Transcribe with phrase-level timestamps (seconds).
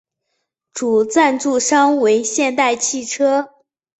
[0.73, 3.51] 主赞助商为现代汽车。